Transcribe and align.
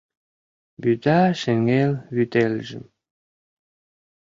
Вӱта 0.83 1.19
шеҥгел 1.41 1.91
вӱтельыжым 2.15 2.83